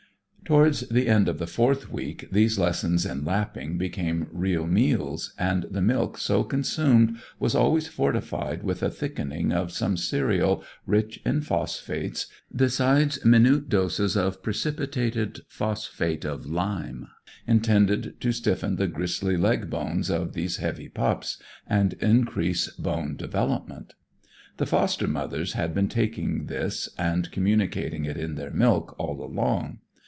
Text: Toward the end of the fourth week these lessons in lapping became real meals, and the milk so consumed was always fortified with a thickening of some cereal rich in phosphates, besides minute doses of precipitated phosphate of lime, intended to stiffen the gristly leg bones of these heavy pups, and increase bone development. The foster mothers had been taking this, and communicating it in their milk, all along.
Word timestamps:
Toward 0.43 0.73
the 0.91 1.07
end 1.07 1.29
of 1.29 1.39
the 1.39 1.47
fourth 1.47 1.89
week 1.89 2.27
these 2.29 2.59
lessons 2.59 3.05
in 3.05 3.23
lapping 3.23 3.77
became 3.77 4.27
real 4.33 4.67
meals, 4.67 5.33
and 5.37 5.63
the 5.71 5.81
milk 5.81 6.17
so 6.17 6.43
consumed 6.43 7.15
was 7.39 7.55
always 7.55 7.87
fortified 7.87 8.61
with 8.61 8.83
a 8.83 8.89
thickening 8.89 9.53
of 9.53 9.71
some 9.71 9.95
cereal 9.95 10.61
rich 10.85 11.21
in 11.25 11.39
phosphates, 11.39 12.25
besides 12.53 13.23
minute 13.23 13.69
doses 13.69 14.17
of 14.17 14.43
precipitated 14.43 15.39
phosphate 15.47 16.25
of 16.25 16.45
lime, 16.45 17.07
intended 17.47 18.19
to 18.19 18.33
stiffen 18.33 18.75
the 18.75 18.87
gristly 18.87 19.37
leg 19.37 19.69
bones 19.69 20.09
of 20.09 20.33
these 20.33 20.57
heavy 20.57 20.89
pups, 20.89 21.41
and 21.65 21.93
increase 22.01 22.67
bone 22.71 23.15
development. 23.15 23.93
The 24.57 24.65
foster 24.65 25.07
mothers 25.07 25.53
had 25.53 25.73
been 25.73 25.87
taking 25.87 26.47
this, 26.47 26.89
and 26.97 27.31
communicating 27.31 28.03
it 28.03 28.17
in 28.17 28.35
their 28.35 28.51
milk, 28.51 28.97
all 28.99 29.23
along. 29.23 29.79